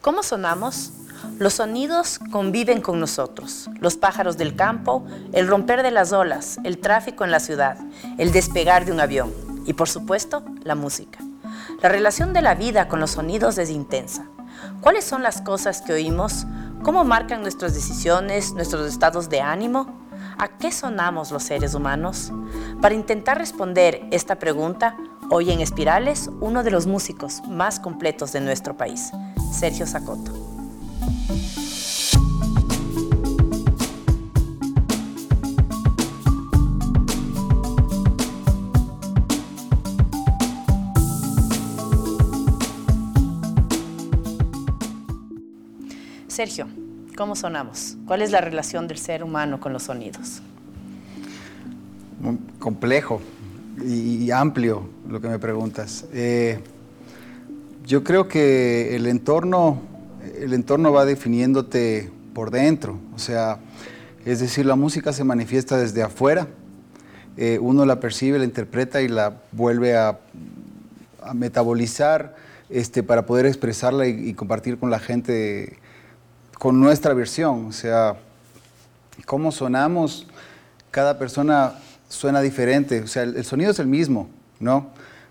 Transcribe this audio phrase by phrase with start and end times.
[0.00, 0.92] ¿Cómo sonamos?
[1.38, 3.68] Los sonidos conviven con nosotros.
[3.80, 7.76] Los pájaros del campo, el romper de las olas, el tráfico en la ciudad,
[8.16, 9.30] el despegar de un avión
[9.66, 11.18] y por supuesto la música.
[11.82, 14.24] La relación de la vida con los sonidos es intensa.
[14.80, 16.46] ¿Cuáles son las cosas que oímos?
[16.82, 20.08] ¿Cómo marcan nuestras decisiones, nuestros estados de ánimo?
[20.38, 22.32] ¿A qué sonamos los seres humanos?
[22.80, 24.96] Para intentar responder esta pregunta,
[25.30, 29.12] hoy en Espirales, uno de los músicos más completos de nuestro país,
[29.52, 30.32] Sergio Sacoto.
[46.26, 46.66] Sergio,
[47.16, 47.96] ¿cómo sonamos?
[48.06, 50.42] ¿Cuál es la relación del ser humano con los sonidos?
[52.58, 53.22] complejo
[53.84, 56.04] y, amplio lo que me preguntas.
[56.12, 56.60] Eh,
[57.86, 59.80] yo creo que el entorno,
[60.38, 63.58] el entorno va definiéndote por dentro, o sea,
[64.24, 66.46] es decir, la música se manifiesta desde afuera,
[67.36, 70.18] eh, uno la percibe, la interpreta y la vuelve a,
[71.34, 72.34] metabolizar
[72.70, 75.78] este, para poder expresarla y, compartir con la gente
[76.58, 78.16] con nuestra versión, o sea,
[79.26, 80.26] cómo sonamos,
[80.90, 81.74] cada persona
[82.10, 84.90] suena diferente, o sea, el, sonido es el mismo, ¿no?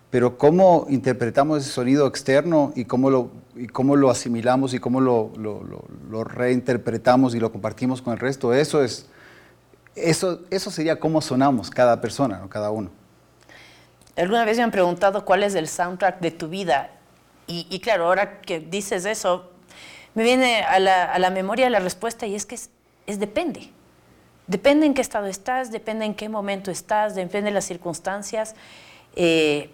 [0.10, 5.02] Pero cómo interpretamos ese sonido externo y cómo lo, y cómo lo asimilamos y cómo
[5.02, 9.08] lo, lo, reinterpretamos y lo compartimos con el resto, eso es,
[9.96, 12.50] eso, eso sería cómo sonamos cada persona, ¿no?
[12.50, 12.90] cada uno.
[14.16, 16.92] Alguna vez me han preguntado cuál es el soundtrack de tu vida
[17.46, 19.50] y, claro, ahora que dices eso,
[20.14, 22.70] me viene a la, a la memoria la respuesta y es que es,
[23.08, 23.72] es depende.
[24.50, 28.55] Depende en qué estado estás, depende en qué momento estás, depende de las circunstancias.
[29.16, 29.69] Eh,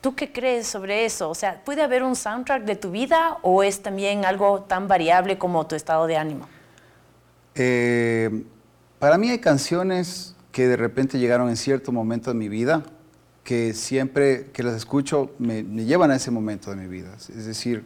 [0.00, 1.30] ¿Tú qué crees sobre eso?
[1.30, 5.38] O sea, ¿puede haber un soundtrack de tu vida o es también algo tan variable
[5.38, 6.48] como tu estado de ánimo?
[7.54, 8.44] Eh,
[8.98, 12.82] para mí hay canciones que de repente llegaron en cierto momento de mi vida
[13.44, 17.14] que siempre que las escucho me, llevan a ese momento de mi vida.
[17.16, 17.84] Es decir,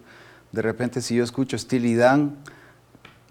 [0.52, 2.38] de repente si yo escucho Steely Dan,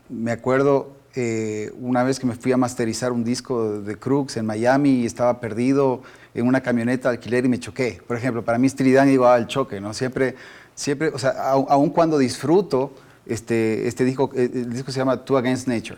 [0.09, 4.45] me acuerdo eh, una vez que me fui a masterizar un disco de Crux en
[4.45, 6.01] Miami y estaba perdido
[6.35, 8.01] en una camioneta de alquiler y me choqué.
[8.07, 9.93] Por ejemplo, para mí Steely Dan igual al choque, ¿no?
[9.93, 10.35] Siempre,
[10.75, 12.93] siempre, o sea, aun cuando disfruto
[13.25, 15.97] este, este disco, eh, el disco se llama Two Against Nature.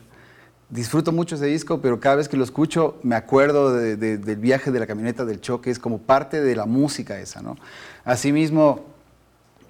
[0.69, 4.79] Disfruto mucho ese disco, pero cada vez que lo escucho me acuerdo del viaje de
[4.79, 7.57] la camioneta, del choque, es como parte de la música esa, ¿no?
[8.05, 8.85] Asimismo,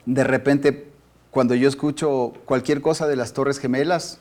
[0.06, 0.92] de repente,
[1.32, 4.20] cuando yo escucho cualquier cosa de las Torres Gemelas,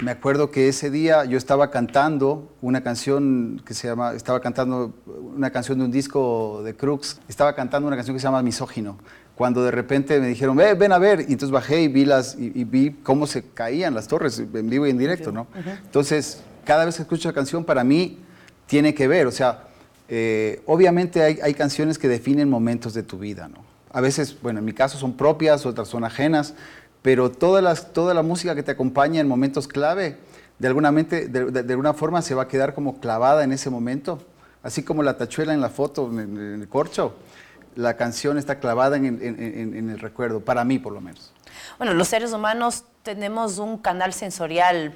[0.00, 4.94] me acuerdo que ese día yo estaba cantando una canción que se llama, estaba cantando
[5.06, 8.96] una canción de un disco de Crux, estaba cantando una canción que se llama Misógino,
[9.34, 12.64] cuando de repente me dijeron, ven a ver, y entonces bajé y vi, las, y,
[12.64, 15.48] vi cómo se caían las torres en vivo y en directo, ¿no?
[15.84, 18.18] Entonces, cada vez que escucho la canción, para mí
[18.66, 19.64] tiene que ver, o sea,
[20.08, 23.66] eh, obviamente hay, hay canciones que definen momentos de tu vida, ¿no?
[23.90, 26.54] A veces, bueno, en mi caso son propias, otras son ajenas,
[27.02, 30.18] pero toda, las, toda la música que te acompaña en momentos clave,
[30.58, 34.20] de alguna, mente, de, alguna forma se va a quedar como clavada en ese momento,
[34.62, 37.14] así como la tachuela en la foto, en, el corcho,
[37.76, 41.32] la canción está clavada en, en, el recuerdo, para mí por lo menos.
[41.76, 44.92] Bueno, los seres humanos tenemos un canal sensorial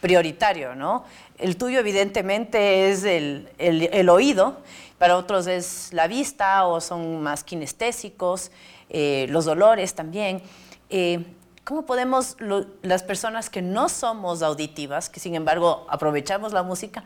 [0.00, 1.04] prioritario, ¿no?
[1.38, 4.58] El tuyo evidentemente es el, el, el oído,
[4.98, 8.50] para otros es la vista o son más kinestésicos,
[8.88, 10.42] eh, los dolores también.
[10.90, 11.24] Eh,
[11.64, 12.36] ¿Cómo podemos
[12.82, 17.02] las personas que no somos auditivas, que sin embargo aprovechamos la música,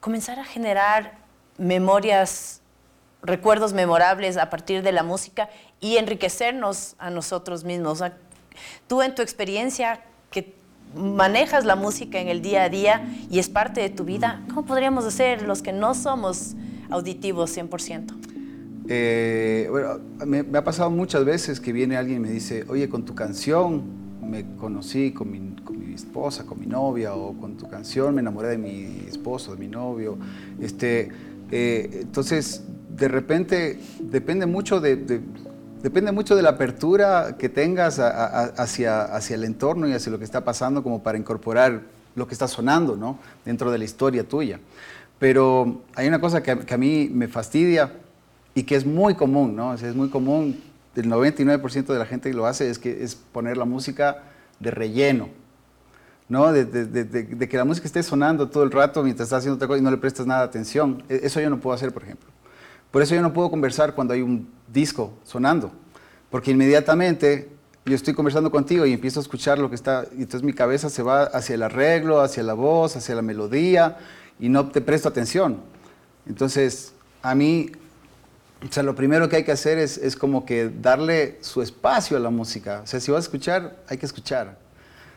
[0.00, 1.16] comenzar a generar
[1.56, 2.60] memorias,
[3.22, 5.48] recuerdos memorables a partir de la música
[5.80, 8.02] y enriquecernos a nosotros mismos?
[8.88, 10.54] tú en tu experiencia que
[10.94, 14.66] manejas la música en el día a día y es parte de tu vida, ¿cómo
[14.66, 16.54] podríamos hacer los que no somos
[16.90, 18.27] auditivos 100%?
[18.90, 23.04] Eh, bueno, me, ha pasado muchas veces que viene alguien y me dice, oye, con
[23.04, 23.82] tu canción
[24.22, 25.54] me conocí con mi,
[25.94, 29.66] esposa, con mi novia, o con tu canción me enamoré de mi esposo, de mi
[29.66, 30.16] novio.
[30.60, 31.08] Este,
[31.50, 35.20] eh, entonces, de repente, depende mucho de,
[35.82, 40.24] depende mucho de la apertura que tengas hacia, hacia el entorno y hacia lo que
[40.24, 41.82] está pasando como para incorporar
[42.14, 43.18] lo que está sonando, ¿no?
[43.44, 44.60] Dentro de la historia tuya.
[45.18, 47.90] Pero hay una cosa que, que a mí me fastidia
[48.58, 49.72] y que es muy común, ¿no?
[49.72, 50.60] es muy común,
[50.96, 54.24] el 99% de la gente que lo hace es, que, es poner la música
[54.58, 55.28] de relleno,
[56.28, 56.52] ¿no?
[56.52, 59.82] De, que la música esté sonando todo el rato mientras estás haciendo otra cosa y
[59.82, 61.04] no le prestas nada de atención.
[61.08, 62.28] E, eso yo no puedo hacer, por ejemplo.
[62.90, 65.70] Por eso yo no puedo conversar cuando hay un disco sonando,
[66.28, 67.48] porque inmediatamente
[67.86, 70.90] yo estoy conversando contigo y empiezo a escuchar lo que está, y entonces mi cabeza
[70.90, 73.98] se va hacia el arreglo, hacia la voz, hacia la melodía,
[74.40, 75.60] y no te presto atención.
[76.26, 77.70] Entonces, a mí,
[78.66, 82.16] o sea, lo primero que hay que hacer es, es como que darle su espacio
[82.16, 82.80] a la música.
[82.82, 84.56] O sea, si vas a escuchar, hay que escuchar.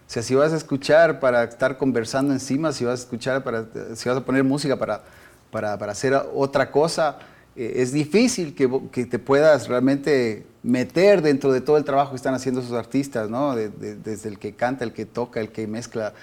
[0.08, 3.66] O sea, si vas a escuchar para estar conversando encima, si vas a escuchar para,
[3.96, 5.04] si vas a poner música para,
[5.50, 7.18] para, para hacer otra cosa,
[7.56, 12.18] eh, es difícil que, que, te puedas realmente meter dentro de todo el trabajo que
[12.18, 13.56] están haciendo esos artistas, ¿no?
[13.56, 16.14] desde el que canta, el que toca, el que mezcla.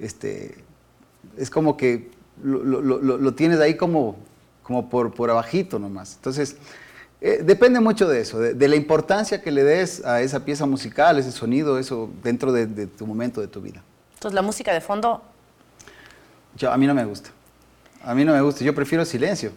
[0.00, 0.56] Este,
[1.36, 2.10] es como que
[2.42, 4.16] lo, lo, lo tienes ahí como,
[4.64, 6.16] como por, por abajito nomás.
[6.16, 6.56] Entonces,
[7.20, 11.18] eh, depende mucho de eso, de, la importancia que le des a esa pieza musical,
[11.18, 13.82] ese sonido, eso dentro de, de tu momento de tu vida.
[14.14, 15.22] Entonces, la música de fondo...
[16.56, 17.30] Yo, a mí no me gusta.
[18.02, 18.64] A mí no me gusta.
[18.64, 19.52] Yo prefiero el silencio.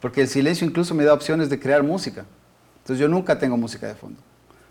[0.00, 2.24] Porque el silencio incluso me da opciones de crear música.
[2.78, 4.20] Entonces yo nunca tengo música de fondo.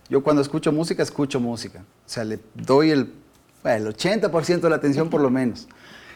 [0.10, 1.80] Yo cuando escucho música, escucho música.
[1.80, 3.14] O sea, le doy el,
[3.64, 5.68] el 80% de la atención por lo menos.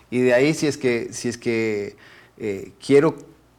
[0.09, 1.95] Y de ahí si es que, si es que
[2.37, 3.15] eh, quiero,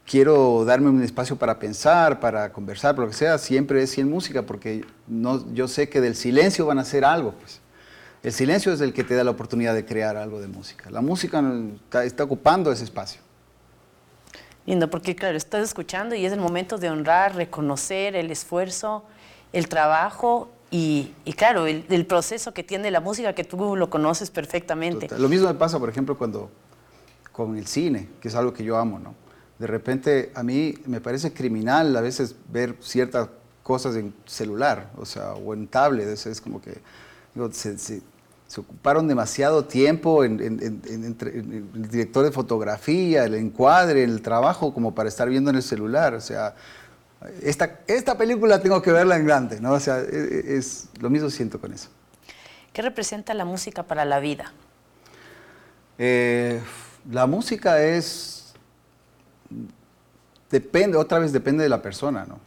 [0.06, 4.08] quiero darme un espacio para pensar, para conversar, por lo que sea, siempre es sin
[4.10, 7.32] música, porque no, yo sé que del silencio van a hacer algo.
[7.32, 7.60] Pues.
[8.22, 10.90] El silencio es el que te da la oportunidad de crear algo de música.
[10.90, 11.42] La música
[12.04, 13.20] está ocupando ese espacio.
[14.64, 19.04] Lindo, porque claro, estás escuchando y es el momento de honrar, reconocer el esfuerzo,
[19.52, 25.08] el trabajo y, claro, el, proceso que tiene la música que tú lo conoces perfectamente.
[25.18, 26.48] Lo mismo me pasa, por ejemplo, cuando
[27.32, 29.14] con el cine, que es algo que yo amo, ¿no?
[29.62, 33.28] De repente a mí me parece criminal a veces ver ciertas
[33.62, 36.78] cosas en celular, o sea, o en tablet, es, como que
[37.32, 37.78] digo, se,
[38.52, 45.08] se ocuparon demasiado tiempo en, el director de fotografía, el encuadre, el trabajo, como para
[45.08, 46.12] estar viendo en el celular.
[46.12, 46.54] O sea,
[47.40, 49.72] esta, esta película tengo que verla en grande, ¿no?
[49.72, 51.88] O sea, e, e, es, lo mismo siento con eso.
[52.74, 54.52] ¿Qué representa la música para la vida?
[55.96, 56.60] Eh,
[57.10, 58.41] la música es,
[60.52, 62.38] depende, otra vez depende de la persona, ¿no?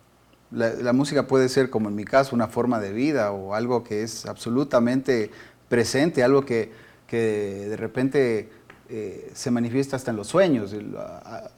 [0.51, 3.83] La, la, música puede ser, como en mi caso, una forma de vida o algo
[3.83, 5.31] que es absolutamente
[5.67, 6.71] presente, algo que,
[7.07, 8.49] que de repente
[8.89, 10.73] eh, se manifiesta hasta en los sueños.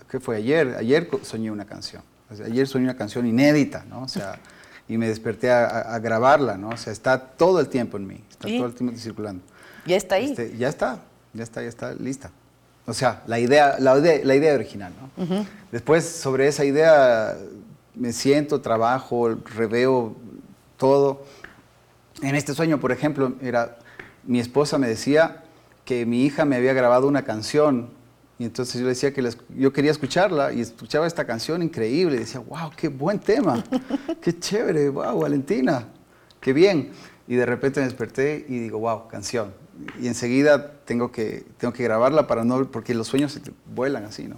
[0.10, 0.76] ¿Qué fue ayer?
[0.78, 2.02] Ayer soñé una canción.
[2.44, 4.04] ayer soñé una canción inédita, ¿no?
[4.04, 4.40] O sea,
[4.88, 6.70] y me desperté a, grabarla, ¿no?
[6.70, 9.44] O sea, está todo el tiempo en mí, está todo el tiempo circulando.
[9.86, 10.32] ¿Ya está ahí?
[10.32, 11.02] Este, ya está,
[11.34, 12.32] ya está, ya está lista.
[12.88, 15.46] O sea, la idea, la, la idea original, ¿no?
[15.72, 17.38] Después, sobre esa idea,
[17.94, 20.16] me siento, trabajo, reveo
[20.78, 21.24] todo.
[22.22, 23.78] En este sueño, por ejemplo, era
[24.28, 25.44] mi esposa me decía
[25.86, 27.90] que mi hija me había grabado una canción
[28.40, 32.20] y entonces yo le decía que yo quería escucharla y escuchaba esta canción increíble y
[32.20, 33.64] decía, wow, qué buen tema,
[34.22, 35.88] qué chévere, wow, Valentina,
[36.40, 36.92] qué bien.
[37.28, 39.54] Y de repente me desperté y digo, wow, canción.
[40.02, 43.42] Y enseguida tengo que, tengo que grabarla para no, porque los sueños se
[43.74, 44.38] vuelan así, ¿no?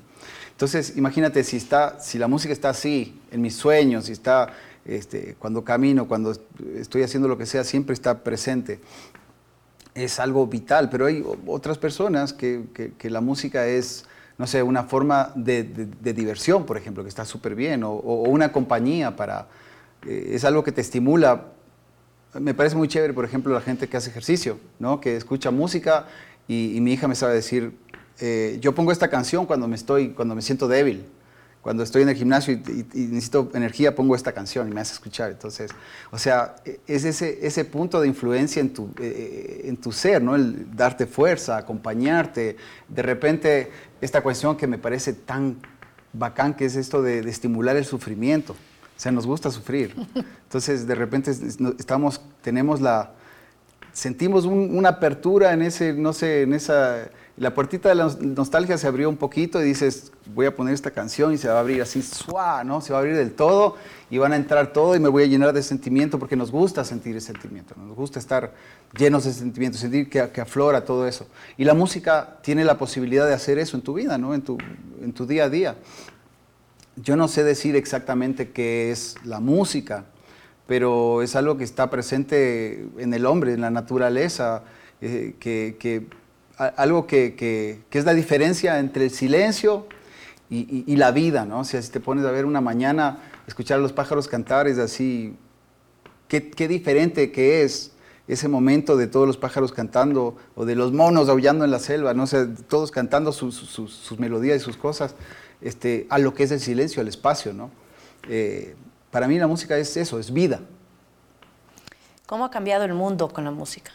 [0.51, 4.53] Entonces, imagínate si, está, si la música está así, en mis sueños, si está
[4.83, 6.36] este, cuando camino, cuando
[6.75, 8.81] estoy haciendo lo que sea, siempre está presente
[10.03, 12.65] es algo vital, pero hay otras personas que,
[12.97, 14.06] que, la música es,
[14.38, 15.63] no sé, una forma de,
[16.13, 19.47] diversión, por ejemplo, que está súper bien, o, una compañía para...
[20.06, 21.47] Eh, es algo que te estimula.
[22.33, 25.01] Me parece muy chévere, por ejemplo, la gente que hace ejercicio, ¿no?
[25.01, 26.07] que escucha música
[26.48, 27.74] y, mi hija me sabe decir,
[28.19, 31.05] eh, yo pongo esta canción cuando me, estoy, cuando me siento débil
[31.62, 35.31] cuando estoy en el gimnasio y, necesito energía, pongo esta canción y me hace escuchar.
[35.31, 35.71] Entonces,
[36.09, 36.55] o sea,
[36.88, 40.36] es ese, ese punto de influencia en tu, eh, eh, en tu ser, ¿no?
[40.36, 42.55] El darte fuerza, acompañarte.
[42.88, 45.57] De repente, esta cuestión que me parece tan
[46.13, 48.55] bacán, que es esto de, estimular el sufrimiento.
[49.00, 49.96] Sea, nos gusta sufrir.
[50.44, 51.32] Entonces, de repente,
[51.79, 53.13] estamos, tenemos la,
[53.94, 58.86] sentimos una apertura en ese, no sé, en esa la puertita de la nostalgia se
[58.86, 61.82] abrió un poquito y dices, voy a poner esta canción y se va a abrir
[61.82, 62.65] así, ¡suá!
[62.65, 62.82] ¿no?
[62.82, 63.77] Se va a abrir del todo
[64.10, 66.84] y van a entrar todo y me voy a llenar de sentimiento porque nos gusta
[66.84, 68.53] sentir ese sentimiento, nos gusta estar
[68.98, 71.27] llenos de sentimiento, sentir que, aflora todo eso.
[71.58, 74.34] Y la música tiene la posibilidad de hacer eso en tu vida, ¿no?
[74.34, 74.58] En tu,
[75.01, 75.75] en tu día a día.
[77.01, 80.06] Yo no sé decir exactamente qué es la música,
[80.68, 84.63] pero es algo que está presente en el hombre, en la naturaleza,
[85.01, 86.06] eh, que, que
[86.75, 89.88] algo que, es la diferencia entre el silencio
[90.50, 91.60] y, la vida, ¿no?
[91.60, 94.77] O sea, si te pones a ver una mañana, escuchar a los pájaros cantar, es
[94.77, 95.36] así,
[96.27, 97.94] qué, diferente que es
[98.27, 102.13] ese momento de todos los pájaros cantando o de los monos aullando en la selva,
[102.13, 102.24] ¿no?
[102.24, 105.15] O todos cantando sus, melodías y sus cosas,
[105.62, 107.72] este, a lo que es el silencio, el espacio, ¿no?
[108.28, 108.75] Eh,
[109.12, 110.62] para mí la música es eso, es vida.
[112.25, 113.92] ¿Cómo ha cambiado el mundo con la música?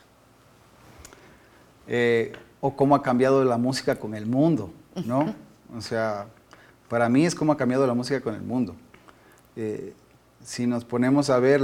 [1.86, 4.72] Eh, o cómo ha cambiado la música con el mundo,
[5.04, 5.34] ¿no?
[5.76, 6.28] O sea,
[6.88, 8.76] para mí es cómo ha cambiado la música con el mundo.
[9.56, 9.92] Eh,
[10.44, 11.60] si nos ponemos a ver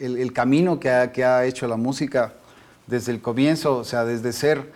[0.00, 2.32] el, camino que ha, hecho la música
[2.88, 4.72] desde el comienzo, o sea, desde ser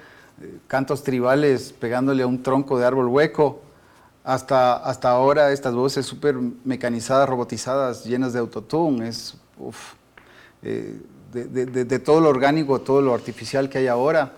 [0.69, 3.61] cantos tribales pegándole a un tronco de árbol hueco,
[4.27, 9.37] hasta, hasta ahora estas voces súper mecanizadas, robotizadas, llenas de autotune, es
[10.63, 11.01] eh,
[11.33, 14.33] de, todo lo orgánico, todo lo artificial que hay ahora,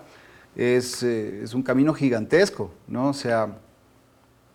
[0.54, 3.08] es, eh, es, un camino gigantesco, ¿no?
[3.08, 3.56] O sea,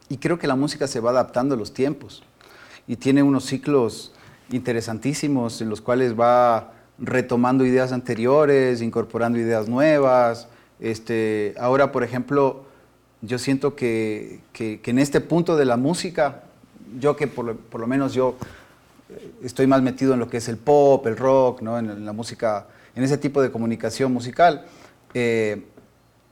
[0.07, 2.21] y creo que la música se va adaptando a los tiempos
[2.85, 4.13] y tiene unos ciclos
[4.51, 10.47] interesantísimos en los cuales va retomando ideas anteriores, incorporando ideas nuevas.
[10.79, 12.65] Este, ahora, por ejemplo,
[13.23, 16.43] yo siento que, en este punto de la música,
[16.99, 18.35] yo que por lo, menos yo
[19.09, 21.79] eh, estoy más metido en lo que es el pop, el rock, ¿no?
[21.79, 24.65] en, la música, en ese tipo de comunicación musical,
[25.13, 25.63] eh,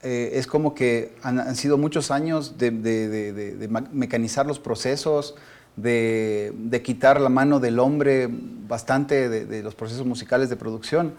[0.02, 2.70] eh, es como que han, sido muchos años de,
[3.92, 5.34] mecanizar los procesos,
[5.76, 11.14] de, quitar la mano del hombre bastante de, los procesos musicales de producción.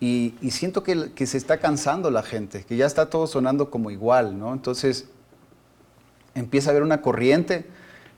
[0.00, 4.38] Y, siento que, se está cansando la gente, que ya está todo sonando como igual,
[4.38, 4.52] ¿no?
[4.52, 5.08] Entonces
[6.34, 7.66] empieza a haber una corriente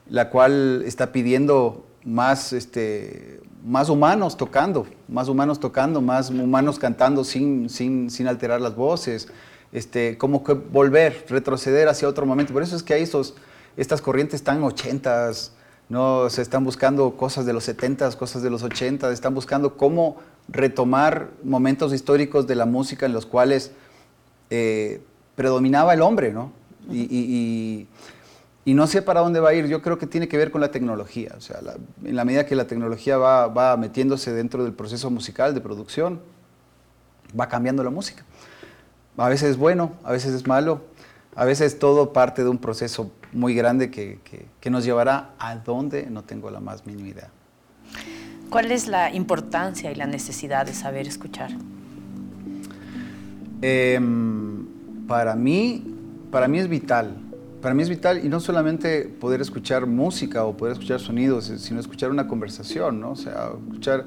[0.09, 7.25] la cual está pidiendo más, este, más humanos tocando, más humanos tocando, más humanos cantando
[7.25, 9.29] sin, sin, sin alterar las voces,
[9.73, 12.53] este, como que volver, retroceder hacia otro momento.
[12.53, 13.35] Por eso es que hay esos,
[13.77, 15.53] estas corrientes tan ochentas,
[15.91, 16.31] ¿no?
[16.31, 20.17] Se están buscando cosas de los 70, cosas de los 80, están buscando cómo
[20.49, 23.73] retomar momentos históricos de la música en los cuales
[24.49, 25.03] eh,
[25.35, 26.53] predominaba el hombre, ¿no?
[26.91, 27.87] Y,
[28.67, 29.67] no sé para dónde va a ir.
[29.67, 31.35] Yo creo que tiene que ver con la tecnología.
[31.37, 31.59] O sea,
[32.05, 36.21] en la medida que la tecnología va, va metiéndose dentro del proceso musical de producción,
[37.39, 38.25] va cambiando la música.
[39.17, 40.83] A veces es bueno, a veces es malo,
[41.37, 44.19] a veces todo parte de un proceso muy grande que,
[44.61, 47.29] que, nos llevará a dónde no tengo la más mínima idea.
[48.51, 51.51] ¿Cuál es la importancia y la necesidad de saber escuchar?
[53.63, 54.67] Em,
[55.07, 55.85] para mí,
[56.33, 57.17] para mí es vital.
[57.63, 61.79] Para mí es vital y no solamente poder escuchar música o poder escuchar sonidos, sino
[61.79, 63.13] escuchar una conversación, ¿no?
[63.13, 64.07] O sea, escuchar,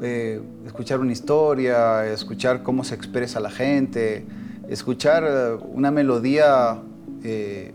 [0.00, 4.24] eh, escuchar una historia, escuchar cómo se expresa la gente,
[4.70, 6.80] escuchar eh, una melodía
[7.22, 7.74] eh,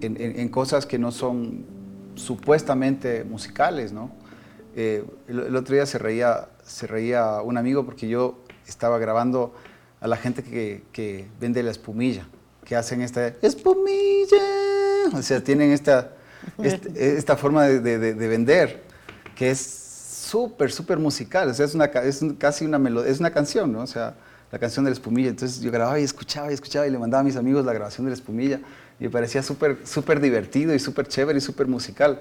[0.00, 1.66] en, cosas que no son
[2.14, 4.10] supuestamente musicales, ¿no?
[4.74, 9.54] el, otro día se reía, se reía un amigo porque yo estaba grabando
[10.00, 12.26] a la gente que, que vende la espumilla,
[12.64, 14.38] que hacen esta espumilla,
[15.12, 16.12] o sea, tienen esta,
[16.94, 18.82] esta forma de, de, vender,
[19.34, 23.30] que es súper, súper musical, o sea, es, una, es casi una melodía, es una
[23.30, 23.82] canción, ¿no?
[23.82, 24.14] O sea,
[24.50, 25.30] la canción de la espumilla.
[25.30, 28.06] Entonces yo grababa y escuchaba y escuchaba y le mandaba a mis amigos la grabación
[28.06, 28.60] de la espumilla
[28.98, 32.20] y me parecía súper, súper divertido y súper chévere y súper musical.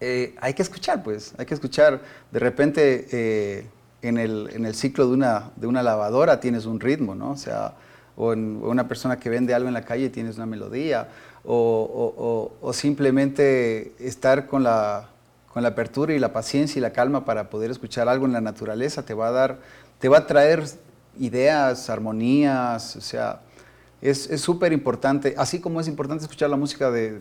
[0.00, 2.00] Eh, hay que escuchar, pues, hay que escuchar.
[2.30, 3.66] De repente, eh,
[4.02, 7.30] en, el, en, el, ciclo de una, de una lavadora tienes un ritmo, ¿no?
[7.30, 7.74] O sea,
[8.16, 11.08] o en una persona que vende algo en la calle tienes una melodía,
[11.44, 15.08] o, o, o simplemente estar con la,
[15.54, 18.40] con la apertura y la paciencia y la calma para poder escuchar algo en la
[18.40, 19.58] naturaleza te va a dar,
[20.00, 20.64] te va a traer
[21.18, 23.40] ideas, armonías, o sea,
[24.00, 27.20] es súper importante, así como es importante escuchar la música de,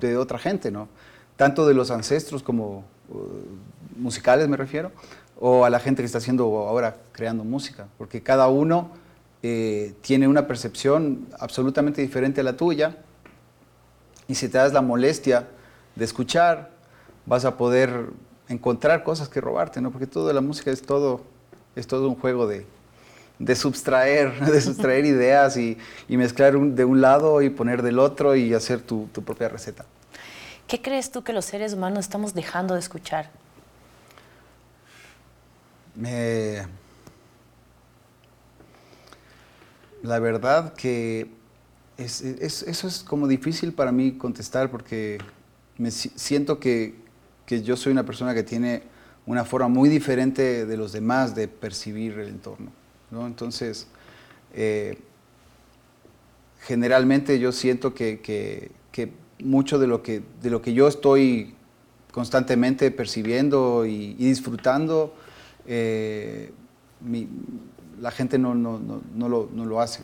[0.00, 0.88] de, otra gente, ¿no?
[1.36, 4.92] Tanto de los ancestros como uh, musicales me refiero,
[5.38, 8.90] o a la gente que está haciendo ahora creando música, porque cada uno
[9.42, 12.96] eh, tiene una percepción absolutamente diferente a la tuya,
[14.28, 15.48] y si te das la molestia
[15.96, 16.70] de escuchar,
[17.26, 18.06] vas a poder
[18.48, 19.90] encontrar cosas que robarte, ¿no?
[19.90, 21.22] Porque toda la música es todo,
[21.74, 22.64] es todo un juego de,
[23.42, 25.76] de sustraer, de sustraer ideas y,
[26.08, 29.84] mezclar de un lado y poner del otro y hacer tu, propia receta.
[30.68, 33.30] ¿Qué crees tú que los seres humanos estamos dejando de escuchar?
[40.02, 41.28] La verdad que
[41.98, 45.18] eso es como difícil para mí contestar porque
[45.78, 46.94] me siento que,
[47.44, 48.84] que yo soy una persona que tiene
[49.26, 52.81] una forma muy diferente de los demás de percibir el entorno.
[53.20, 53.86] Entonces,
[54.54, 54.98] eh,
[56.60, 58.70] generalmente yo siento que,
[59.40, 61.54] mucho de lo que, de lo que yo estoy
[62.12, 65.14] constantemente percibiendo y, disfrutando,
[65.66, 66.52] eh,
[68.00, 70.02] la gente no, lo, hace.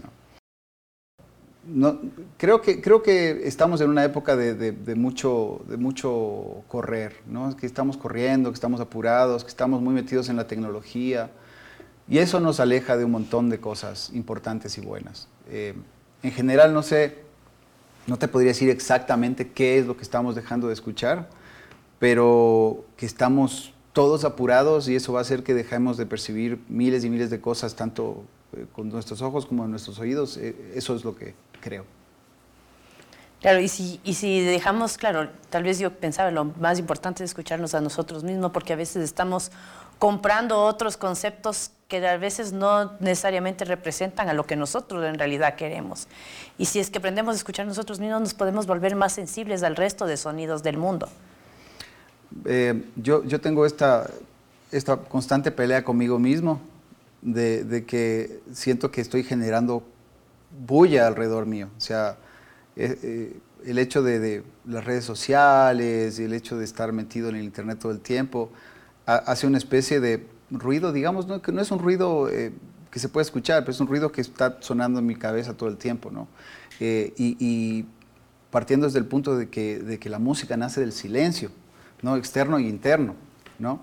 [1.66, 2.00] no,
[2.36, 7.56] creo, que, creo que estamos en una época de, mucho, de mucho correr, ¿no?
[7.56, 11.30] que estamos corriendo, que estamos apurados, que estamos muy metidos en la tecnología
[12.08, 15.28] y eso nos aleja de un montón de cosas importantes y buenas.
[15.50, 15.74] Eh,
[16.22, 17.18] en general, no sé,
[18.06, 21.28] no te podría decir exactamente qué es lo que estamos dejando de escuchar,
[21.98, 27.04] pero que estamos todos apurados y eso va a hacer que dejemos de percibir miles
[27.04, 28.24] y miles de cosas, tanto
[28.56, 30.38] eh, con nuestros ojos como con nuestros oídos.
[30.38, 31.84] Eh, eso es lo que creo.
[33.40, 37.30] Claro, y si, y si dejamos, claro, tal vez yo pensaba lo más importante es
[37.30, 39.52] escucharnos a nosotros mismos, porque a veces estamos
[39.98, 45.56] comprando otros conceptos que a veces no necesariamente representan a lo que nosotros en realidad
[45.56, 46.06] queremos.
[46.58, 49.74] Y si es que aprendemos a escuchar nosotros mismos, nos podemos volver más sensibles al
[49.74, 51.08] resto de sonidos del mundo.
[52.44, 54.10] Eh, yo, yo tengo esta,
[54.70, 56.60] esta constante pelea conmigo mismo,
[57.22, 59.82] de, que siento que estoy generando
[60.66, 61.70] bulla alrededor mío.
[61.78, 62.18] O sea,
[62.76, 67.44] eh, eh, el hecho de, las redes sociales el hecho de estar metido en el
[67.44, 68.50] Internet todo el tiempo
[69.06, 71.42] hace una especie de ruido, digamos, ¿no?
[71.42, 72.52] que no es un ruido eh,
[72.90, 75.68] que se puede escuchar, pero es un ruido que está sonando en mi cabeza todo
[75.68, 76.10] el tiempo.
[76.10, 76.28] ¿no?
[76.80, 77.86] Y,
[78.50, 81.50] partiendo desde el punto de que, de que, la música nace del silencio,
[82.00, 82.16] ¿no?
[82.16, 83.14] externo y interno.
[83.58, 83.80] ¿no?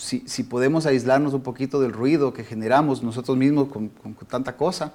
[0.00, 3.90] si, podemos aislarnos un poquito del ruido que generamos nosotros mismos con,
[4.28, 4.92] tanta cosa,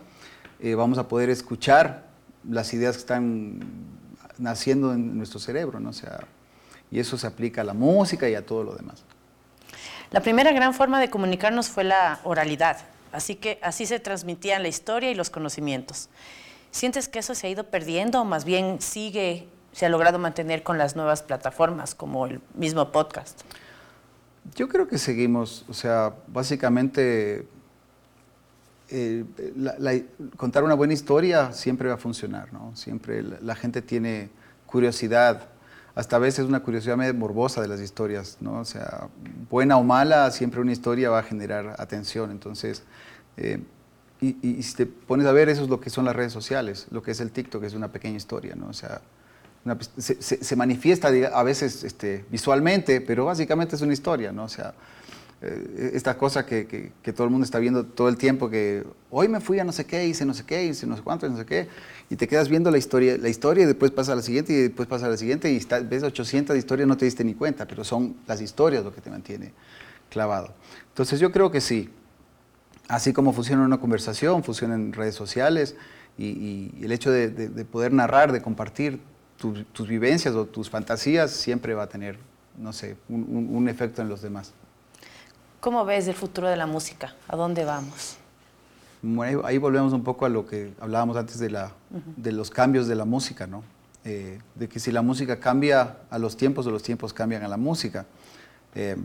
[0.59, 2.07] eh, vamos a poder escuchar
[2.49, 3.59] las ideas que están
[4.37, 5.93] naciendo en nuestro cerebro, ¿no?
[5.93, 6.21] sea,
[6.91, 9.03] y eso se aplica a la música y a todo lo demás.
[10.15, 12.77] La primera gran forma de comunicarnos fue la oralidad,
[13.11, 16.07] así que así se transmitían la historia y los conocimientos.
[16.71, 20.63] ¿Sientes que eso se ha ido perdiendo o más bien sigue, se ha logrado mantener
[20.63, 23.41] con las nuevas plataformas como el mismo podcast?
[24.55, 27.45] Yo creo que seguimos, o sea, básicamente
[28.89, 29.25] eh,
[30.37, 32.73] contar una buena historia siempre va a funcionar, ¿no?
[32.77, 34.29] Siempre la, gente tiene
[34.65, 35.49] curiosidad,
[35.95, 38.59] hasta a veces una curiosidad medio morbosa de las historias, ¿no?
[38.59, 39.07] O sea,
[39.49, 42.83] buena o mala, siempre una historia va a generar atención, entonces...
[43.37, 43.61] Eh,
[44.21, 47.03] y, si te pones a ver, eso es lo que son las redes sociales, lo
[47.03, 48.69] que es el TikTok, es una pequeña historia, ¿no?
[48.69, 49.01] O sea,
[49.97, 54.45] se, manifiesta a veces este, visualmente, pero básicamente es una historia, ¿no?
[54.45, 54.73] O sea,
[55.41, 59.39] eh, esta cosa que, todo el mundo está viendo todo el tiempo, que hoy me
[59.39, 61.45] fui a no sé qué, hice no sé qué, hice no sé cuánto, no sé
[61.45, 61.67] qué,
[62.09, 64.55] y te quedas viendo la historia, la historia y después pasa a la siguiente y
[64.55, 67.83] después pasa a la siguiente y ves 800 historias, no te diste ni cuenta, pero
[67.83, 69.53] son las historias lo que te mantiene
[70.09, 70.53] clavado.
[70.89, 71.89] Entonces yo creo que sí,
[72.87, 75.75] así como funciona una conversación, funciona en redes sociales
[76.17, 78.99] y, el hecho de poder narrar, de compartir
[79.37, 82.17] tus vivencias o tus fantasías siempre va a tener,
[82.57, 84.53] no sé, un, efecto en los demás.
[85.65, 87.15] ¿Cómo ves el futuro de la música?
[87.27, 88.17] ¿A dónde vamos?
[89.43, 92.93] ahí volvemos un poco a lo que hablábamos antes de, la, de los cambios de
[92.93, 93.63] la música, ¿no?
[94.03, 97.47] Eh, de que si la música cambia a los tiempos o los tiempos cambian a
[97.47, 98.05] la música.
[98.75, 98.95] Eh,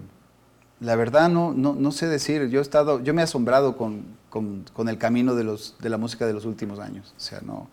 [0.81, 4.05] la verdad no, no, no, sé decir, yo, he estado, yo me he asombrado con,
[4.29, 7.15] con, con el camino de, los, de la música de los últimos años.
[7.17, 7.69] O sea, no,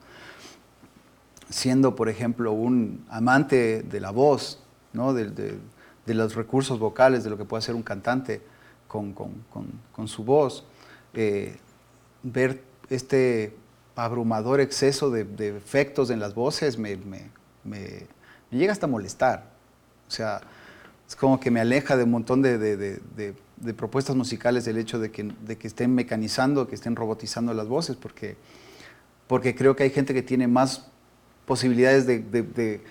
[1.49, 5.13] siendo, por ejemplo, un amante de la voz, ¿no?
[5.13, 5.59] de,
[6.05, 8.41] los recursos vocales, de lo que puede hacer un cantante
[8.87, 10.63] con, su voz,
[11.13, 11.57] eh,
[12.23, 13.53] ver este
[13.95, 16.97] abrumador exceso de, efectos en las voces me,
[18.51, 19.51] llega hasta a molestar.
[20.07, 20.41] O sea,
[21.07, 23.33] es como que me aleja de un montón de,
[23.75, 27.95] propuestas musicales el hecho de que, de que estén mecanizando, que estén robotizando las voces,
[27.95, 28.37] porque,
[29.27, 30.85] porque creo que hay gente que tiene más
[31.47, 32.81] posibilidades de,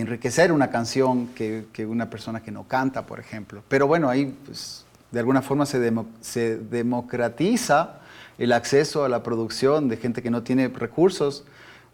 [0.00, 3.62] enriquecer una canción que, una persona que no canta, por ejemplo.
[3.68, 8.00] Pero bueno, ahí pues, de alguna forma se, se democratiza
[8.38, 11.44] el acceso a la producción de gente que no tiene recursos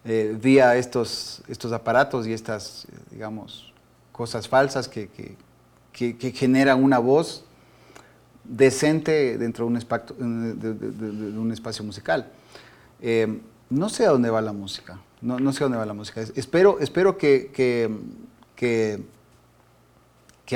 [0.04, 3.72] eh, vía estos, estos aparatos y estas, digamos,
[4.10, 5.08] cosas falsas que,
[6.34, 7.44] generan una voz
[8.42, 12.32] decente dentro de un, espacio, de, un espacio musical.
[13.00, 14.98] Eh, no sé a dónde va la música.
[15.20, 16.20] No, no sé dónde va la música.
[16.20, 17.88] Espero, espero que, que,
[18.56, 19.04] que,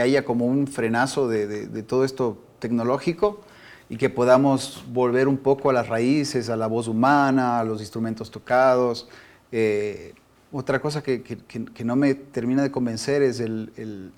[0.01, 3.41] haya como un frenazo de, todo esto tecnológico
[3.89, 7.81] y que podamos volver un poco a las raíces, a la voz humana, a los
[7.81, 9.09] instrumentos tocados.
[9.53, 10.15] Eh,
[10.53, 14.13] otra cosa que, que, no me termina de convencer es el, el,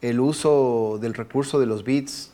[0.00, 2.32] el uso del recurso de los beats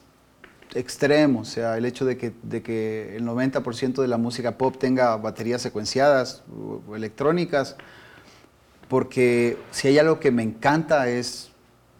[0.75, 4.77] extremo, o sea, el hecho de que, de que el 90% de la música pop
[4.79, 6.43] tenga baterías secuenciadas
[6.89, 7.77] o, electrónicas,
[8.89, 11.51] porque si hay algo que me encanta es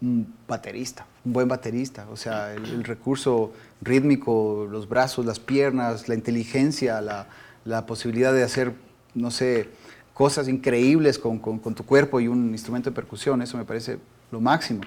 [0.05, 6.15] un baterista, un buen baterista, o sea, el, recurso rítmico, los brazos, las piernas, la
[6.15, 7.27] inteligencia, la,
[7.65, 8.73] la posibilidad de hacer,
[9.15, 9.69] no sé,
[10.13, 13.97] cosas increíbles con, tu cuerpo y un instrumento de percusión, eso me parece
[14.31, 14.81] lo máximo.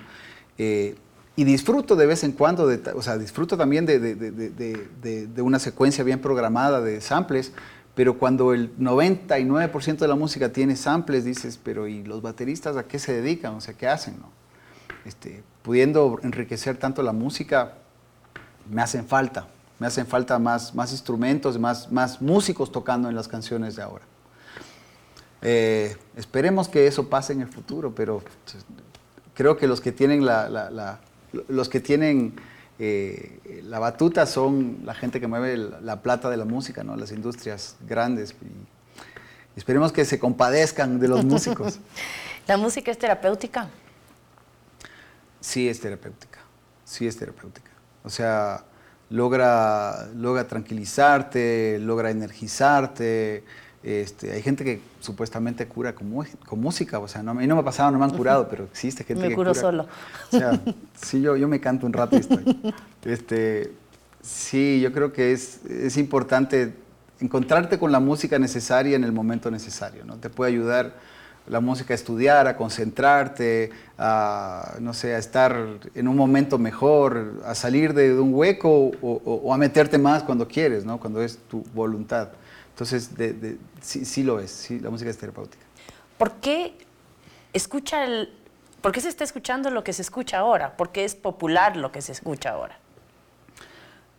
[0.56, 0.96] Eh,
[1.36, 6.02] y disfruto de vez en cuando, de, o sea, disfruto también de, de, una secuencia
[6.02, 7.52] bien programada de samples,
[7.94, 12.84] pero cuando el 99% de la música tiene samples, dices, pero ¿y los bateristas a
[12.84, 13.54] qué se dedican?
[13.54, 14.18] O sea, ¿qué hacen?
[14.20, 14.38] No?
[15.08, 17.72] Este, pudiendo enriquecer tanto la música,
[18.70, 19.46] me hacen falta,
[19.78, 24.04] me hacen falta más, más instrumentos, más, más músicos tocando en las canciones de ahora.
[25.40, 28.66] Eh, esperemos que eso pase en el futuro, pero pues,
[29.32, 31.00] creo que los que tienen la,
[31.48, 32.34] los que tienen
[32.78, 36.96] eh, la batuta son la gente que mueve la plata de la música, ¿no?
[36.96, 38.34] las industrias grandes.
[39.56, 41.78] Y esperemos que se compadezcan de los músicos.
[42.46, 43.70] ¿La música es terapéutica?
[45.40, 46.40] Sí es terapéutica,
[46.84, 47.70] sí es terapéutica.
[48.04, 48.64] O sea,
[49.10, 53.44] logra, logra tranquilizarte, logra energizarte.
[53.82, 56.12] Este, hay gente que supuestamente cura con,
[56.44, 58.48] con música, o sea, no, a mí no me ha pasado, no me han curado,
[58.48, 59.86] pero existe gente me que curo solo.
[60.32, 60.60] O sea,
[61.00, 62.74] sí, yo, yo me canto un rato y estoy.
[63.04, 63.72] Este,
[64.20, 66.74] sí, yo creo que es, es importante
[67.20, 70.16] encontrarte con la música necesaria en el momento necesario, ¿no?
[70.16, 70.96] Te puede ayudar
[71.48, 75.56] la música a estudiar, a concentrarte, a, no sé, a estar
[75.94, 80.84] en un momento mejor, a salir de, un hueco o, a meterte más cuando quieres,
[80.84, 80.98] ¿no?
[80.98, 82.28] cuando es tu voluntad.
[82.70, 83.10] Entonces,
[83.80, 85.64] sí, sí, lo es, sí, la música es terapéutica.
[86.16, 86.74] ¿Por qué,
[87.52, 88.30] escucha el,
[88.80, 90.76] ¿Por qué se está escuchando lo que se escucha ahora?
[90.76, 92.78] ¿Por qué es popular lo que se escucha ahora?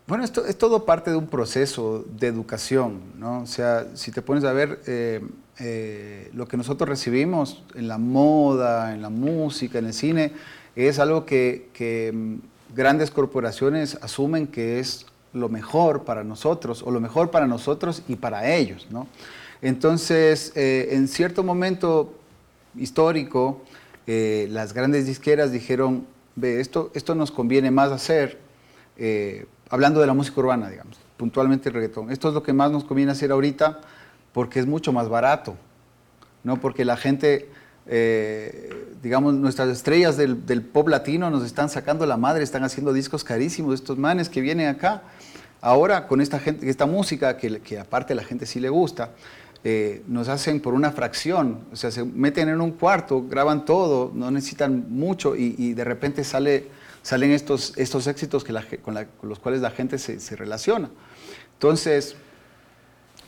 [0.09, 3.41] Bueno, esto es todo parte de un proceso de educación, ¿no?
[3.41, 5.21] O sea, si te pones a ver, eh,
[5.59, 10.31] eh, lo que nosotros recibimos en la moda, en la música, en el cine,
[10.75, 16.99] es algo que, mm, grandes corporaciones asumen que es lo mejor para nosotros, o lo
[16.99, 18.87] mejor para nosotros y para ellos.
[18.89, 19.05] ¿no?
[19.61, 22.15] Entonces, eh, en cierto momento
[22.75, 23.61] histórico,
[24.07, 28.39] eh, las grandes disqueras dijeron, ve, esto, esto nos conviene más hacer,
[29.69, 32.83] hablando de la música urbana, digamos, puntualmente el reggaetón, esto es lo que más nos
[32.83, 33.79] conviene hacer ahorita,
[34.33, 35.55] porque es mucho más barato,
[36.43, 36.59] ¿no?
[36.59, 37.49] Porque la gente,
[37.87, 43.23] eh, digamos, nuestras estrellas del, pop latino nos están sacando la madre, están haciendo discos
[43.23, 45.03] carísimos, estos manes que vienen acá.
[45.61, 49.11] Ahora, con esta, gente, esta música, que, que aparte a la gente sí le gusta,
[49.65, 54.09] eh, nos hacen por una fracción, o sea, se meten en un cuarto, graban todo,
[54.15, 56.67] no necesitan mucho y, de repente sale,
[57.01, 60.89] salen estos, estos éxitos que con, los cuales la gente se, se relaciona.
[61.53, 62.15] Entonces,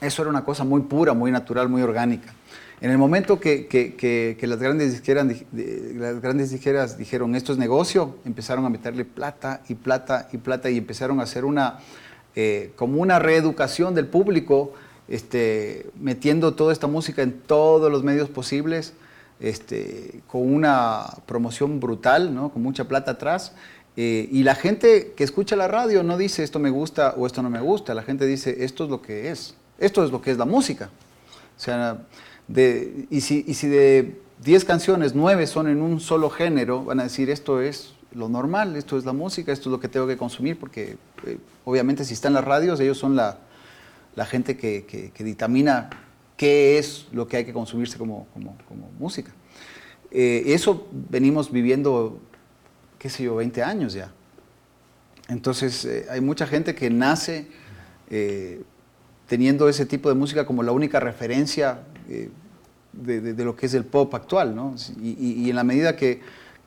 [0.00, 2.34] eso era una cosa muy pura, muy natural, muy orgánica.
[2.82, 8.64] En el momento que, las, grandes disqueras, las grandes disqueras dijeron esto es negocio, empezaron
[8.64, 11.78] a meterle plata y plata y plata y empezaron a hacer una,
[12.34, 14.72] eh, como una reeducación del público,
[15.06, 18.94] este, metiendo toda esta música en todos los medios posibles,
[19.42, 22.50] este, con una promoción brutal, ¿no?
[22.50, 23.52] con mucha plata atrás.
[23.96, 27.42] Eh, y la gente que escucha la radio no dice esto me gusta o esto
[27.42, 29.54] no me gusta, la gente dice esto es lo que es.
[29.78, 30.90] Esto es lo que es la música.
[31.56, 31.98] O sea,
[32.48, 37.00] de, y, si, y si de 10 canciones, 9 son en un solo género, van
[37.00, 40.06] a decir esto es lo normal, esto es la música, esto es lo que tengo
[40.06, 43.38] que consumir, porque eh, obviamente si están las radios, ellos son la,
[44.14, 45.90] la gente que, que, dictamina
[46.42, 49.30] qué es lo que hay que consumirse como, como, música.
[50.10, 52.18] Eh, eso venimos viviendo,
[52.98, 54.10] qué sé yo, 20 años ya.
[55.28, 57.46] Entonces, eh, hay mucha gente que nace
[59.32, 62.28] teniendo ese tipo de música como la única referencia eh,
[62.92, 64.74] de, lo que es el pop actual, ¿no?
[65.00, 66.20] Y, en la medida que,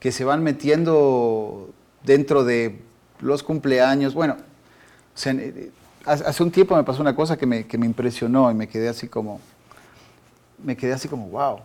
[0.10, 1.70] se van metiendo
[2.04, 2.80] dentro de
[3.20, 4.38] los cumpleaños, bueno,
[5.26, 5.70] eh,
[6.06, 9.42] hace un tiempo me pasó una cosa que me, impresionó y me quedé así como,
[10.64, 11.60] me quedé así como, wow.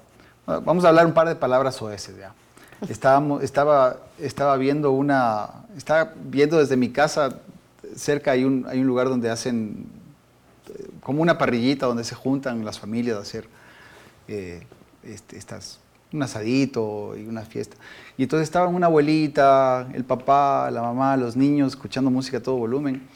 [0.64, 2.34] Vamos a hablar un par de palabras ese ya.
[2.88, 7.36] Estábamos, estaba, estaba viendo una, estaba viendo desde mi casa,
[7.94, 9.86] cerca hay un, hay un lugar donde hacen
[11.02, 13.48] como una parrillita donde se juntan las familias a hacer
[14.28, 14.62] eh,
[15.02, 15.80] este, estas,
[16.12, 17.76] un asadito y una fiesta.
[18.16, 22.56] Y entonces estaban una abuelita, el papá, la mamá, los niños escuchando música a todo
[22.56, 23.08] volumen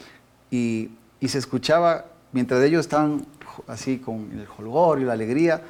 [0.51, 3.27] y, y se escuchaba, mientras ellos estaban
[3.67, 5.63] así con el jolgorio y la alegría,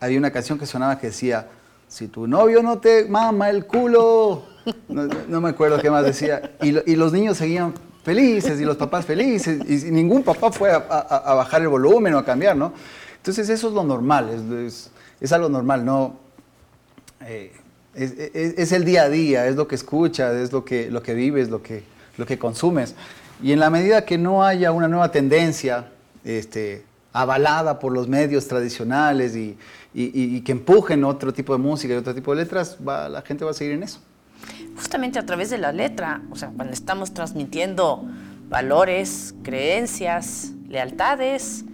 [0.00, 1.48] había una canción que sonaba que decía,
[1.88, 4.44] si tu novio no te mama el culo,
[4.88, 9.04] no, me acuerdo qué más decía, y, y los niños seguían felices y los papás
[9.04, 12.72] felices y ningún papá fue a, bajar el volumen o a cambiar, ¿no?
[13.16, 14.30] Entonces eso es lo normal,
[14.66, 16.16] es, es, algo normal, ¿no?
[17.26, 17.52] Eh,
[17.94, 21.12] es, es, el día a día, es lo que escuchas, es lo que, lo que
[21.12, 21.82] vives, lo que,
[22.16, 22.94] lo que consumes.
[23.42, 25.90] Y en la medida que no haya una nueva tendencia,
[26.24, 29.56] este, avalada por los medios tradicionales y,
[30.42, 33.54] que empujen otro tipo de música y otro tipo de letras, la gente va a
[33.54, 34.00] seguir en eso.
[34.76, 38.06] Justamente a través de la letra, o sea, cuando estamos transmitiendo
[38.48, 41.64] valores, creencias, lealtades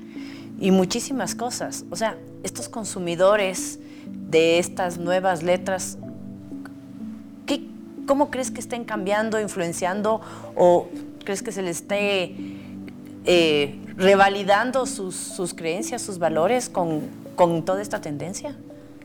[0.58, 1.84] y muchísimas cosas.
[1.90, 3.78] O sea, estos consumidores
[4.30, 5.98] de estas nuevas letras,
[7.46, 7.68] ¿qué,
[8.06, 10.20] ¿cómo crees que estén cambiando, influenciando
[10.54, 10.88] o
[11.24, 12.55] crees que se les esté
[13.26, 17.02] eh, revalidando sus, creencias, sus valores con,
[17.64, 18.56] toda esta tendencia?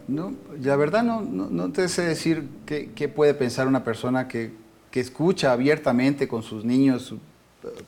[0.08, 4.54] No, la verdad no, no, te sé decir qué, puede pensar una persona que,
[4.94, 7.16] escucha abiertamente con sus niños,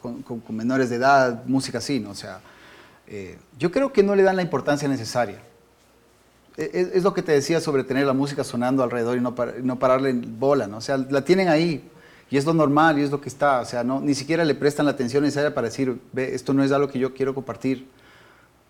[0.01, 2.11] con, menores de edad, música así, ¿no?
[2.11, 2.39] O sea,
[3.07, 5.39] eh, yo creo que no le dan la importancia necesaria.
[6.55, 9.35] E, e, es, lo que te decía sobre tener la música sonando alrededor y no,
[9.63, 10.77] no pararle bola, ¿no?
[10.77, 11.83] O sea, la tienen ahí,
[12.29, 14.55] y es lo normal y es lo que está, o sea, no, ni siquiera le
[14.55, 17.87] prestan la atención necesaria para decir, ve, esto no es algo que yo quiero compartir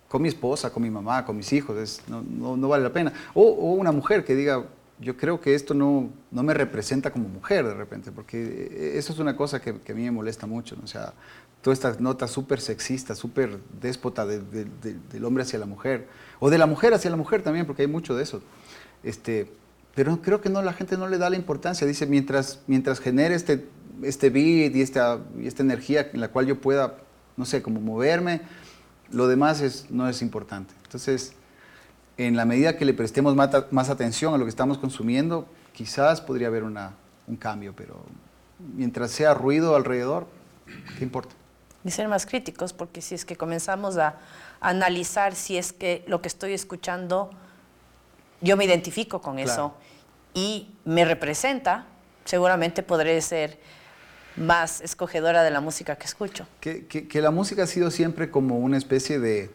[0.09, 2.21] con mi esposa, con mi mamá, con mis hijos, no,
[2.55, 3.13] no, vale la pena.
[3.33, 4.63] O, una mujer que diga,
[4.99, 9.19] yo creo que esto no, no me representa como mujer de repente, porque eso es
[9.19, 11.13] una cosa que, a mí me molesta mucho, o sea,
[11.63, 16.07] toda esta nota súper sexista, súper déspota del hombre hacia la mujer,
[16.39, 18.41] o de la mujer hacia la mujer también, porque hay mucho de eso.
[19.03, 19.47] Este,
[19.95, 21.85] pero creo que no, la gente no le da la importancia.
[21.85, 23.67] Dice, mientras, mientras genere este,
[24.01, 26.97] este beat y esta, y esta energía en la cual yo pueda,
[27.37, 28.41] no sé, como moverme,
[29.11, 30.73] lo demás es, no es importante.
[30.83, 31.33] Entonces,
[32.17, 36.47] en la medida que le prestemos más, atención a lo que estamos consumiendo, quizás podría
[36.47, 36.93] haber una,
[37.27, 38.03] un cambio, pero
[38.75, 40.27] mientras sea ruido alrededor,
[40.97, 41.35] ¿qué importa?
[41.83, 44.17] Y ser más críticos, porque si es que comenzamos a
[44.61, 47.29] analizar si es que lo que estoy escuchando
[48.43, 49.73] yo me identifico con eso
[50.33, 51.85] y me representa,
[52.25, 53.57] seguramente podré ser
[54.35, 56.45] más escogedora de la música que escucho.
[56.59, 59.49] Que, la música ha sido siempre como una especie de,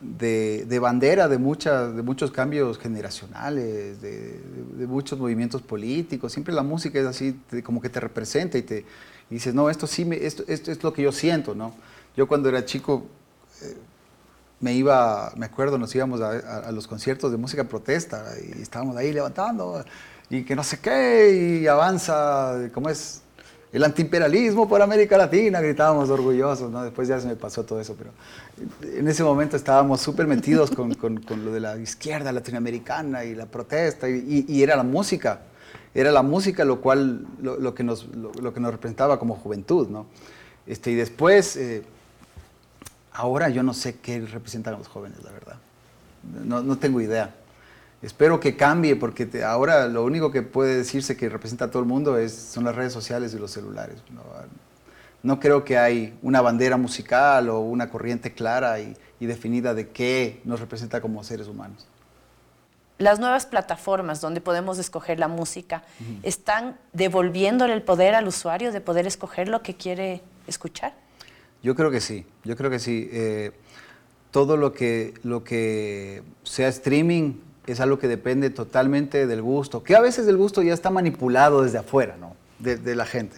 [0.00, 4.40] de, bandera de, de muchos cambios generacionales, de,
[4.86, 6.32] muchos movimientos políticos.
[6.32, 8.86] Siempre la música es así, como que te representa y te
[9.28, 11.74] dices, no, esto sí, me, esto, esto, es lo que yo siento, ¿no?
[12.16, 13.06] Yo cuando era chico...
[13.62, 13.76] Eh,
[14.60, 19.12] me iba, me acuerdo, nos íbamos a, los conciertos de música protesta y estábamos ahí
[19.12, 19.84] levantando
[20.30, 23.22] y que no sé qué, y avanza, ¿cómo es?
[23.70, 26.82] El antiimperialismo por América Latina, gritábamos orgullosos, ¿no?
[26.82, 28.10] Después ya se me pasó todo eso, pero
[28.98, 33.44] en ese momento estábamos súper metidos con, con, lo de la izquierda latinoamericana y la
[33.46, 35.42] protesta, y, era la música,
[35.94, 40.06] era la música lo cual, lo, que, nos, lo, que nos representaba como juventud, ¿no?
[40.66, 41.56] Este, y después...
[41.56, 41.82] Eh,
[43.18, 45.56] Ahora yo no sé qué representan a los jóvenes, la verdad.
[46.22, 47.34] No, tengo idea.
[48.00, 51.88] Espero que cambie porque ahora lo único que puede decirse que representa a todo el
[51.88, 53.96] mundo es, son las redes sociales y los celulares.
[55.24, 60.40] No, creo que hay una bandera musical o una corriente clara y, definida de qué
[60.44, 61.88] nos representa como seres humanos.
[62.98, 65.82] Las nuevas plataformas donde podemos escoger la música
[66.22, 71.07] están devolviéndole el poder al usuario de poder escoger lo que quiere escuchar.
[71.62, 73.08] Yo creo que sí, yo creo que sí.
[73.12, 73.52] Eh,
[74.30, 77.34] todo lo que, lo que sea streaming
[77.66, 81.62] es algo que depende totalmente del gusto, que a veces el gusto ya está manipulado
[81.62, 82.36] desde afuera, ¿no?
[82.58, 83.36] De, la gente.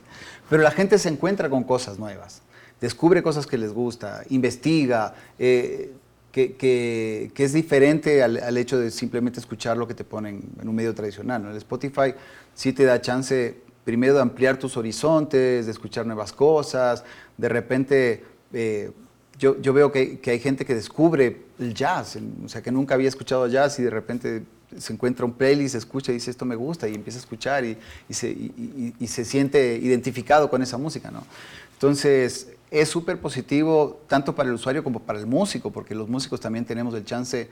[0.48, 2.42] Pero la gente se encuentra con cosas nuevas,
[2.80, 5.92] descubre cosas que les gusta, investiga, eh,
[6.32, 10.94] que, es diferente al, hecho de simplemente escuchar lo que te ponen en un medio
[10.94, 11.42] tradicional.
[11.42, 11.50] ¿no?
[11.50, 12.14] El Spotify
[12.54, 17.04] sí te da chance primero de ampliar tus horizontes, de escuchar nuevas cosas,
[17.36, 18.90] de repente eh,
[19.38, 23.46] yo, veo que, hay gente que descubre el jazz, o sea, que nunca había escuchado
[23.46, 24.42] jazz y de repente
[24.76, 27.78] se encuentra un playlist, escucha y dice esto me gusta y empieza a escuchar y,
[28.10, 31.24] se, siente identificado con esa música, ¿no?
[31.72, 36.38] Entonces, es súper positivo tanto para el usuario como para el músico, porque los músicos
[36.38, 37.48] también tenemos el chance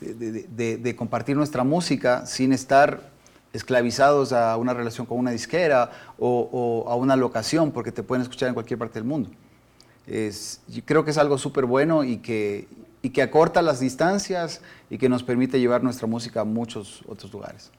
[0.00, 3.10] de compartir nuestra música sin estar
[3.52, 8.48] esclavizados a una relación con una disquera o, a una locación porque te pueden escuchar
[8.48, 9.30] en cualquier parte del mundo.
[10.06, 12.66] Es, yo creo que es algo súper bueno y que,
[13.02, 14.60] y que acorta las distancias
[14.90, 17.70] y que nos permite llevar nuestra música a muchos otros lugares.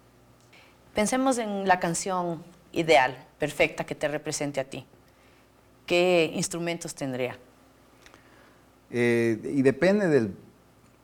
[0.93, 4.85] Pensemos en la canción ideal, perfecta, que te represente a ti.
[5.85, 7.37] ¿Qué instrumentos tendría?
[8.91, 10.35] Eh, y depende del,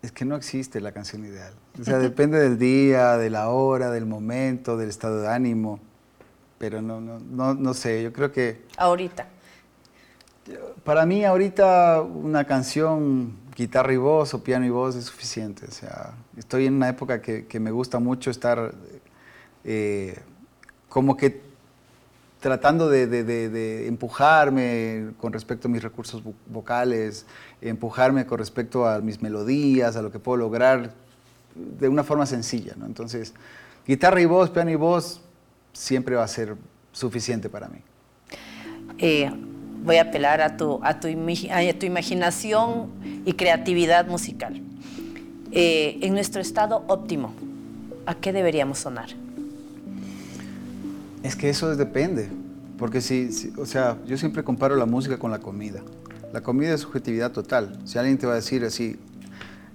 [0.02, 1.54] es que no existe la canción ideal.
[1.80, 5.80] O sea, depende del día, de la hora, del momento, del estado de ánimo.
[6.58, 8.66] Pero no, no, no, no sé, yo creo que...
[8.78, 9.28] Ahorita.
[10.84, 15.66] Para mí ahorita una canción, guitarra y voz o piano y voz es suficiente.
[15.68, 18.74] O sea, estoy en una época que, que me gusta mucho estar
[19.64, 20.18] eh,
[20.88, 21.49] como que
[22.40, 27.26] tratando de, empujarme con respecto a mis recursos vocales,
[27.62, 30.94] empujarme con respecto a mis melodías, a lo que puedo lograr
[31.56, 32.74] de una forma sencilla.
[32.78, 32.86] ¿no?
[32.86, 33.34] Entonces,
[33.86, 35.22] guitarra y voz, piano y voz,
[35.74, 36.56] siempre va a ser
[36.94, 37.80] suficiente para mí.
[38.98, 39.30] Eh,
[39.84, 42.90] voy a apelar a tu, a tu, a tu imaginación
[43.26, 44.62] y creatividad musical.
[45.52, 47.34] Eh, en nuestro estado óptimo,
[48.06, 49.10] ¿a qué deberíamos sonar?
[51.24, 52.30] Es que eso depende,
[52.78, 55.82] porque si, o sea, yo siempre comparo la música con la comida.
[56.32, 57.80] La comida es subjetividad total.
[57.86, 58.98] Si alguien te va a decir así,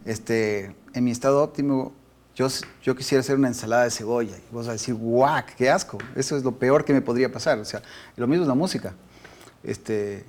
[0.04, 1.92] este, en mi estado óptimo,
[2.34, 2.48] yo,
[2.82, 5.98] yo quisiera hacer una ensalada de cebolla, y vos vas a decir, guac, qué asco,
[6.16, 7.58] eso es lo peor que me podría pasar.
[7.58, 7.82] O sea,
[8.16, 8.94] lo mismo es la música.
[9.62, 10.24] Este,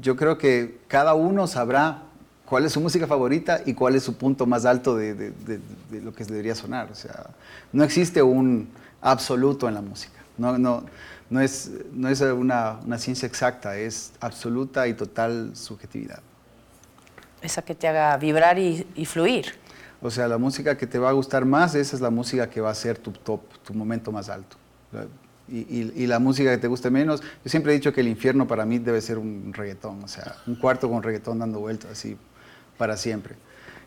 [0.00, 2.02] yo creo que cada uno sabrá
[2.44, 5.32] cuál es su música favorita y cuál es su punto más alto de, de,
[5.90, 6.90] de, lo que debería sonar.
[6.90, 7.30] O sea,
[7.72, 8.68] no existe un
[9.00, 10.23] absoluto en la música.
[10.36, 10.84] No, no,
[11.30, 16.20] no es, no es una, una, ciencia exacta, es absoluta y total subjetividad.
[17.42, 19.54] Esa que te haga vibrar y, y, fluir.
[20.00, 22.60] O sea, la música que te va a gustar más, esa es la música que
[22.60, 24.56] va a ser tu top, tu momento más alto.
[25.46, 28.08] Y, y, y, la música que te guste menos, yo siempre he dicho que el
[28.08, 31.92] infierno para mí debe ser un reggaetón, o sea, un cuarto con reggaetón dando vueltas
[31.92, 32.16] así
[32.78, 33.34] para siempre.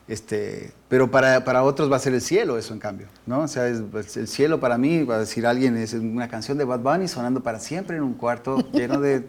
[0.08, 3.42] Este, pero para, para, otros va a ser el cielo eso en cambio, ¿no?
[3.42, 6.58] O sea, es, pues, el cielo para mí, va a decir alguien, es una canción
[6.58, 9.28] de Bad Bunny sonando para siempre en un cuarto lleno de,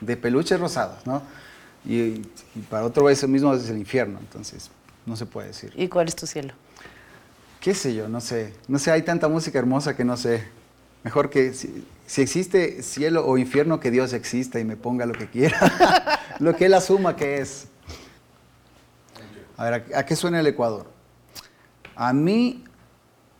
[0.00, 1.22] de peluches rosados, ¿no?
[1.84, 2.22] Y,
[2.54, 4.70] y, para otro eso mismo es el infierno, entonces
[5.04, 5.72] no se puede decir.
[5.76, 6.54] ¿Y cuál es tu cielo?
[7.60, 8.08] ¿Qué sé yo?
[8.08, 8.54] No sé.
[8.68, 10.44] No sé, hay tanta música hermosa que no sé.
[11.02, 15.12] Mejor que si, si existe cielo o infierno, que Dios exista y me ponga lo
[15.12, 17.66] que quiera, lo que Él asuma que es.
[19.64, 20.84] A ver, ¿a, qué suena el Ecuador?
[21.96, 22.64] A mí,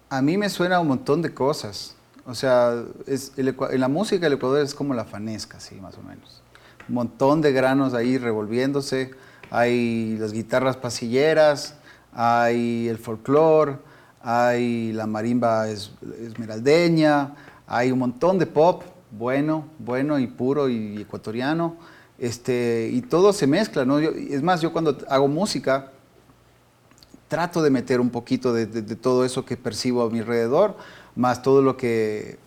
[0.08, 1.96] a mí me suena un montón de cosas.
[2.24, 6.02] O sea, es en la música el Ecuador es como la fanesca, sí, más o
[6.02, 6.40] menos.
[6.88, 9.10] Un montón de granos ahí revolviéndose.
[9.50, 11.74] Hay las guitarras pasilleras,
[12.14, 13.76] hay el folclore,
[14.22, 17.34] hay la marimba esmeraldeña,
[17.66, 21.76] hay un montón de pop bueno, bueno y puro y ecuatoriano.
[22.16, 23.98] Este, y todo se mezcla, ¿no?
[23.98, 25.90] es más, yo cuando hago música,
[27.34, 30.76] trato de meter un poquito de, todo eso que percibo a mi alrededor,
[31.16, 32.38] más todo lo que,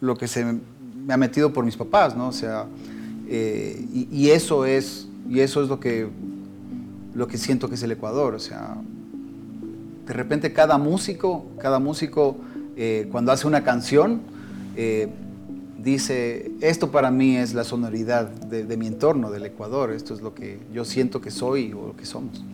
[0.00, 2.28] lo que se me ha metido por mis papás, ¿no?
[2.28, 2.66] O sea,
[3.28, 6.08] eh, y, eso es, y eso es lo que,
[7.12, 8.76] lo que siento que es el Ecuador, o sea,
[10.06, 12.36] de repente cada músico, cada músico
[12.76, 14.20] eh, cuando hace una canción,
[14.76, 15.08] eh,
[15.82, 20.20] dice, esto para mí es la sonoridad de, de mi entorno, del Ecuador, esto es
[20.20, 22.44] lo que yo siento que soy o lo que somos.